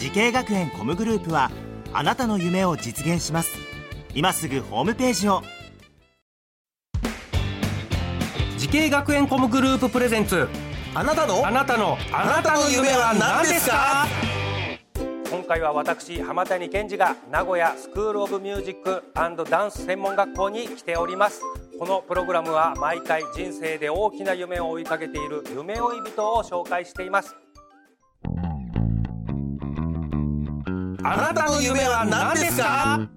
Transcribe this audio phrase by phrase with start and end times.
[0.00, 1.50] 滋慶学園 COM グループは
[1.92, 3.50] あなたの夢を実現します。
[4.14, 5.42] 今すぐホームページを。
[8.56, 10.48] 滋慶学園 COM グループ presents。
[10.94, 11.46] あなたの？
[11.46, 11.98] あなたの。
[12.14, 14.06] あなたの夢は何ですか？
[15.30, 19.04] 今回は私浜谷健司が名古屋スクールオブミュージック
[19.50, 21.42] ダンス専門学校に来ております。
[21.78, 27.34] このプログラムは毎回人生で大きな夢を追いかけている夢追い人を紹介しています
[31.02, 33.08] あなたの夢は何ですか？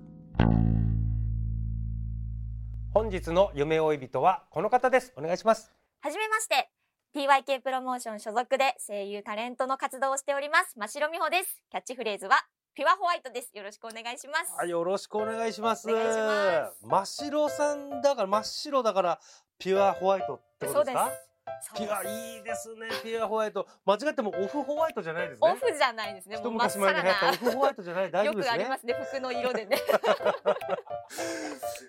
[2.94, 5.12] 本日の夢追い人はこの方です。
[5.18, 5.72] お願いします。
[6.02, 6.70] はじめまして。
[7.16, 10.74] TYK プロモーション所属で声優タレントの活動をしております。
[10.78, 11.62] 真城美穂です。
[11.70, 12.38] キャッチフレーズは
[12.74, 13.52] ピュアホワイトです。
[13.54, 14.54] よろしくお願いします。
[14.58, 15.88] はいよろしくお願いします。
[15.88, 16.86] ます。
[16.86, 19.20] 真っ白さんだから真っ白だから
[19.60, 21.04] ピュアホワイトってことですか？
[21.04, 21.33] そうです
[21.76, 23.68] ピュアいいですね ピュアホワイト。
[23.86, 25.50] 間違ってもオフホワイトじゃないですね。
[25.52, 26.36] オフじゃないですね。
[26.36, 28.12] 一もう真っ昔前に流行ったオフホワイトじゃない。
[28.12, 28.50] 大丈よ夫ですね。
[28.50, 29.78] くありますね服の色でね。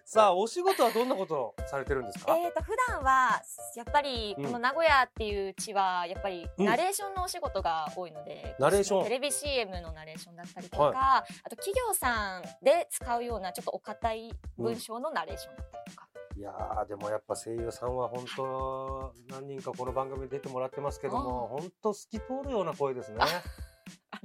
[0.04, 2.36] さあお仕事はどんなことをされてるんですか？
[2.36, 3.40] えーと普段は
[3.74, 6.66] やっぱりこの名古屋っていう地はやっぱりうん。
[6.66, 9.04] ナレーションのお仕事が多いので、ナレーション。
[9.04, 10.94] テレビ CM のナレーションだったりとか、はい。
[10.96, 16.03] あと企業さんで使うようなちょっとお堅い文章のナレーションだったりとか、
[16.36, 23.18] いやーでもやっぱ声優さんは本当何人かこの番組に出てもらってますけども本当透き通るような声ですね。
[23.20, 23.26] あ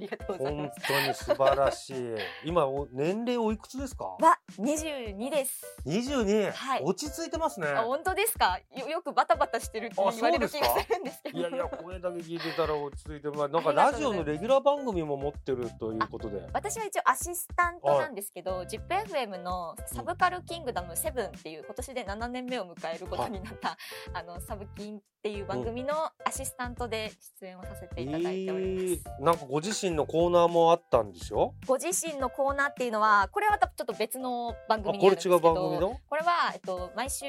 [0.00, 0.80] りがとうござい本ます。
[0.88, 2.16] 当に素晴らしい。
[2.44, 4.04] 今お年齢おいくつですか？
[4.04, 5.64] は22です。
[5.86, 6.82] 22、はい。
[6.82, 7.68] 落ち着いてますね。
[7.68, 8.58] あ本当ですか？
[8.76, 11.38] よよくバタバタしてるってあ言われる気がするんですけど。
[11.38, 16.40] いやいや声だけ聞いてたら落ち着いてまあなんかラジオのレギュラー番組も持ってるということで。
[16.52, 23.76] 私は一応アシスタントなんですけど、ZIPFM のサブカルキングダム7っていう今年で7年目を迎えることになった、
[24.14, 25.94] あのサブキンっていう番組の
[26.24, 28.84] アシスタントで出演をさせていただいております。
[28.84, 36.00] えーなんかご自身のコーナーもあったんでしょご自身のコーナーっていうのはこれはまたちょっと別の番あ組にこれ違うなるんですけど番組の？
[36.08, 37.26] これは、えっと、毎週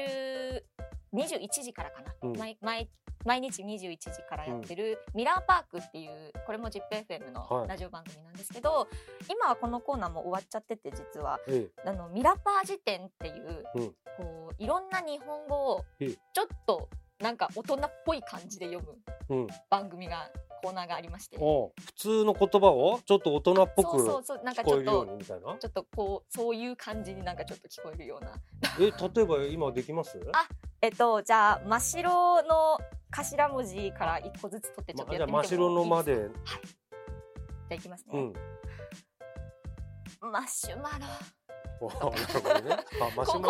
[1.14, 2.38] 21時からかな、うん。
[2.38, 2.88] 毎毎
[3.24, 7.32] 毎日21時からやってる、ミラーパークっていうこれも ZIPFM はい。
[7.32, 8.88] のラジオ番組なんですけど、
[9.30, 11.38] 今はこのコーナーも終わっちゃってて実は。
[11.48, 13.94] えあのミラパー辞典っていう、うん。
[14.16, 16.08] こういろんな日本語をええ。
[16.10, 16.88] ちょっと
[17.20, 18.84] なんか大人っぽい感じで読
[19.28, 20.28] む番組が
[20.62, 21.36] コーナーがありまして。
[21.36, 25.56] 普通の言葉をちょっと大人っぽく聞ちょっこえるようとにみたいな？
[25.58, 28.32] ちょっとこうそういう感じになんかちょっと聞こえるような。
[28.78, 30.18] え例えば今できます？
[30.32, 30.46] あ
[30.80, 32.78] えっとじゃあ真っ白の
[33.10, 36.12] 頭文字から一個ずつ取ってちょっとまやってみてもいいですか、じゃあ真っ白のまで。
[36.12, 36.22] はい。
[36.22, 36.30] じゃ
[37.70, 38.32] あいきますね、
[40.22, 40.30] うん。
[40.32, 41.06] マシュマロ
[41.90, 42.12] こ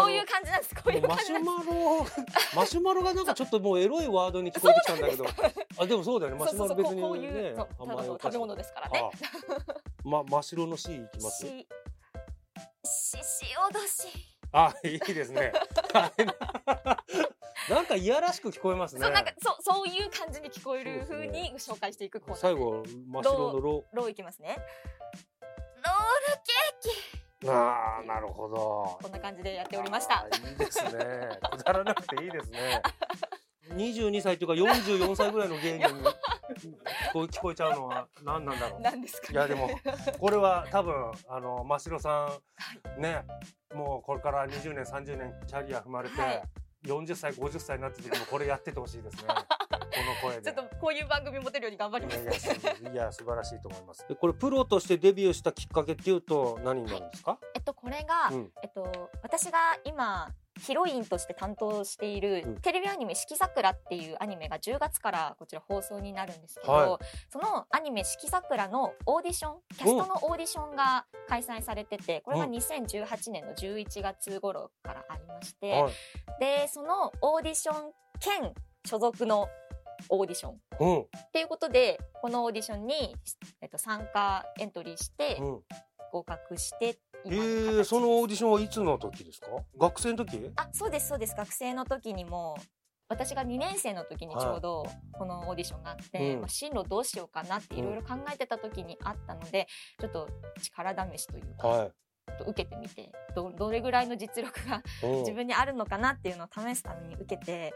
[0.06, 0.75] ういう感じなんです。
[0.75, 2.06] こういうマシュマロ
[2.56, 5.25] マシュマロがなんかちょっともうエロいワードに聞こえてきたんだけど。
[5.78, 6.38] あでもそうだよね。
[6.38, 9.00] マシュマロ別にねそう甘いお菓子食べ物ですからね。
[9.00, 9.10] あ
[10.04, 11.47] ま真っ白の C いきます？
[11.47, 11.66] し
[12.84, 13.16] し
[13.53, 14.09] 潮年
[14.53, 15.53] あいいですね。
[17.71, 19.03] なんかいやらしく聞こえますね。
[19.03, 22.38] そうなんかそうそういう感じに聞こえる風に紹介していくコーナー。
[22.41, 23.84] 最後真っ白のロ。
[23.92, 24.56] ローいきますね。
[24.56, 26.41] ロール
[26.82, 27.11] ケーキ
[27.48, 28.98] あーなるほど。
[29.03, 30.26] こんな感じでやっておりました。
[30.48, 30.91] いいですね。
[31.56, 32.82] くだらなくていいですね。
[33.75, 36.12] 22歳というか44歳ぐらいの芸人に聞
[37.12, 38.80] こえ聞こえちゃうのは何なんだろう。
[38.80, 39.70] なんですか、ね、いやでも
[40.20, 42.30] これは多分あの真城さ
[42.98, 43.25] んね
[43.72, 46.42] もうこれから20年30年キャリア踏まれて、はい。
[46.84, 49.22] 40歳50歳になった時もこれやっててほしいですね
[49.92, 50.42] この声で。
[50.53, 54.06] ちょっとこういう番組持てるように頑張りますいやいやいや素晴らしいと思います。
[54.08, 57.39] でこれプロとしてデビューしたきっかけっていうと何になるんですか？
[57.54, 60.28] えっとこれが、うんえっと私が今
[60.60, 66.98] ヒロインとして担当しているうんテレビアニメ「シキザクラ」っていうアニメが10月からこちら放送になるんですけど、は
[67.30, 75.92] そのアニメ「シキザクラ」のオーディションキャストのオーディションが開催されててこれがうん2018年の11月頃からありまして、はい。
[76.39, 78.54] でそのオーディション兼
[78.84, 79.48] 所属の
[80.09, 83.15] オーディションうんっていうことでこのオーディションに、
[83.60, 85.60] えっと、参加エントリーしてうん。
[86.13, 89.47] 合格してえ今の形ー、そのオーディションはいつの時ですか？
[89.78, 90.51] 学生の時？
[90.57, 92.57] あそうですそうです学生の時にも
[93.09, 99.66] 私が2年生の時にちょうどこのオーディションがあって、うんまあ、進路どうしようかなっていろいろ考えてた時にあったので、
[100.01, 100.28] ちょっと
[100.63, 105.07] 力試しというか、はちょっと受けてみてどどれぐらいの実力がい。
[105.07, 107.75] うん自分にあるのかなっていうのを試すために受けて、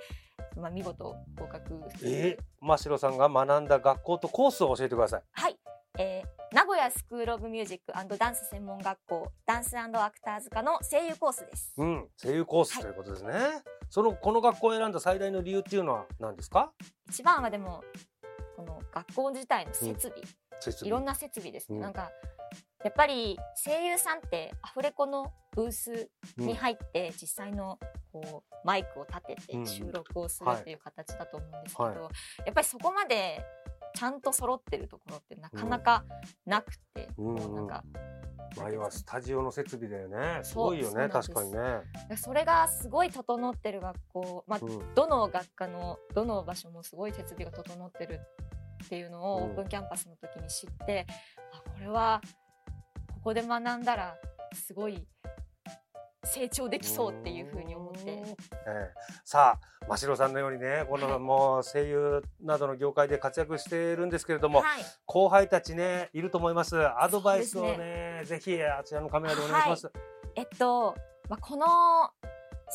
[0.57, 5.23] まあ、見事合格えー、真城さんが学んだ学校とコースを教えてください。
[5.33, 5.59] はい、
[5.99, 11.75] えー名古屋スクール・オブ・ミュージックダンス専門学校ダンスアクターズ科の声優コースです。
[11.77, 13.33] うん、声優コースということですね。
[13.91, 16.73] そのこの学校を選んだ最大の理由っていうのは何ですか？
[17.09, 17.83] 一番はでも
[18.57, 20.23] この学校自体の設備、
[20.61, 20.89] 設備。
[20.89, 21.83] いろんな設備ですね、うん。
[21.83, 22.13] なんか
[22.85, 27.81] やっぱり声優さんってアフレコのブースに入って実際の
[28.23, 29.65] こうマイクを立てうん。
[29.65, 31.97] て収録をするっていう形だと思うんですけど、はい。
[32.47, 33.45] やっぱりそこまで
[33.95, 36.05] ちゃんと揃ってるところってなかなか
[36.45, 37.85] なくて、うんもうなんか
[38.57, 40.41] 前はスタジオの設備だよね。
[40.43, 41.59] すごいよね、確かにね。
[42.17, 44.95] それがすごい整ってる学校、まあ、うん。
[44.95, 48.21] どの学科のどの場所もすごい設備が整ってる
[48.85, 49.45] っていうのをうん。
[49.45, 51.07] オープンキャンパスの時に知って、
[51.53, 52.21] あこれは
[53.15, 54.17] ここで学んだら
[54.55, 55.07] すごい
[56.25, 58.37] 成長できそうっていうふうに思ってえ
[58.67, 58.95] え。
[59.25, 66.77] さあ真城さんのようにねこのもう声優などの業界で活躍しているんですけれども、はい、後輩たちねいると思います。
[67.01, 69.91] アドバイスをそうねぜひあちらのカメラでお願いします、
[70.35, 70.95] えっと、
[71.29, 71.67] まあ、この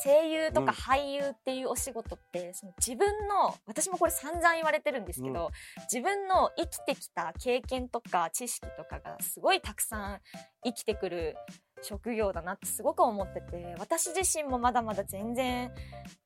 [0.03, 0.67] 声優とかうん。
[0.69, 5.51] 俳優っていうお仕事って、その自分の私もこれ散々言われてるんですけど、
[5.91, 10.19] 自分の生きてきた経験とか知識とかがすごいたくさん
[10.63, 11.35] 生きてくる
[11.81, 15.71] 職業だなってすごく思ってて私自身もまだまだ全然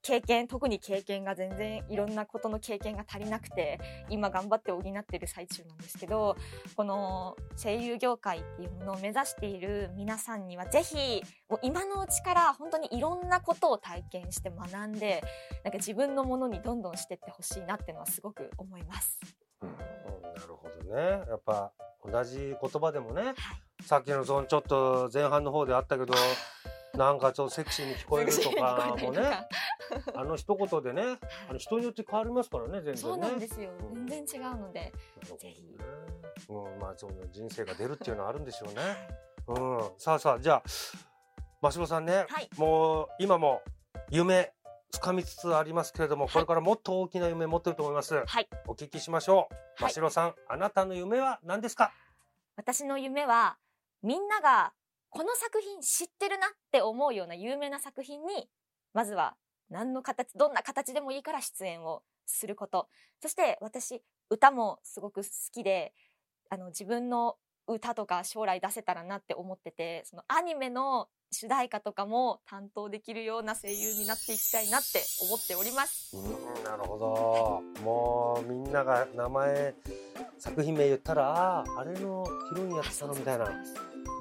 [0.02, 3.80] 経験特に経験が全然いろんなことの経験が足りなくて
[4.10, 6.36] 今頑張って補ってる最中なんですけど
[6.76, 15.24] この声優業界っていうものを目指している皆さんにはぜひもう今のうちから本当にいろんなことを体験して学んで
[15.64, 19.20] なんか自分のものにどんどんしてってほしいなっていうのはすごく思います。
[19.62, 19.72] うん。
[19.72, 21.02] なるほどね。
[21.28, 21.72] やっぱ
[22.04, 23.36] 同じ言葉でもね、はい
[23.86, 26.14] さっきのそのちょっと前半の方であったけど
[26.96, 29.48] なんかちょっとセクシーに聞こえるとかもね
[30.16, 31.18] あの一言でね
[31.50, 32.98] あの人によって変わりますからね全然ね。
[33.00, 33.70] そうなんですよ。
[33.94, 34.08] うん。
[34.08, 35.40] 全然違うので、なるほどね。
[35.40, 35.78] ぜひ。
[36.50, 38.82] うん、まあその人生が出るっていうのはあるんでしょうね。
[39.48, 40.64] うん、さあさあじゃあ
[41.62, 42.50] 真城さんね、はい。
[42.58, 43.62] もう今も
[44.10, 44.52] 夢
[44.94, 46.30] 掴みつつありますけれども、い。
[46.30, 48.24] これからもっと大きな夢持ってると思います。
[48.26, 48.48] はい。
[48.68, 49.84] お聞きしましょう。
[49.84, 49.92] はい。
[49.92, 51.92] 真城さん、あなたの夢は何ですか？
[52.56, 53.58] 私の夢は
[54.06, 54.72] みんなが
[55.10, 58.48] この作品知ってるなって思うような有名な作品に
[58.94, 59.36] まずは
[59.72, 62.88] 何の形どんな形でもいいから出演をすること
[63.20, 65.94] そして私歌もすごく好きで
[66.52, 67.38] あの自分の
[67.68, 76.16] 歌とか将来出せたらなって思っててそのアニメの主題歌とかも担当できるような声優になっていきたいなって思っております。
[76.16, 77.62] うん、なるほど。
[77.84, 79.74] もうみんなが名前
[80.38, 83.52] 作品名言ったら、ああ、あれのヒロインやってたのみたいな。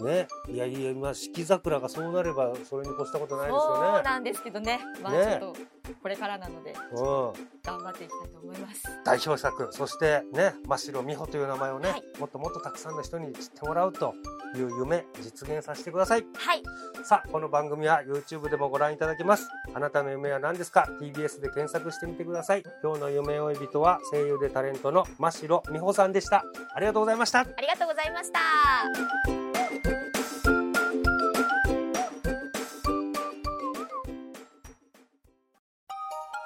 [0.02, 4.02] ね、いやいや、まあ四季桜がそうなれば、それに越したことないですそうよね。
[4.02, 4.80] なんですけどね。
[5.02, 5.56] まあちねょっと
[6.02, 7.32] これからなのでうん。
[7.62, 8.82] 頑張っていきたいと思います。
[9.04, 12.02] 代表作そしてね真城美穂という名前をね、はい。
[12.18, 14.14] もっともっとたくさんの人に知ってもらうと
[14.56, 16.24] いう夢実現させてください。
[16.34, 16.62] はい。
[17.04, 19.48] さあこの番組は YouTube でもご覧いただけます。
[19.74, 22.64] あなたの夢は何ですか？TBS で検索してみてください。
[22.82, 26.44] 今日の夢追い人は声優でタレントの真城美穂さんでした。
[26.74, 27.40] ありがとうございました。
[27.40, 29.43] ありがとうございました。